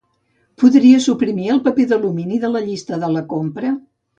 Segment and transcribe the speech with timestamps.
[0.61, 3.79] Podries suprimir el paper d'alumini de la llista de la compra?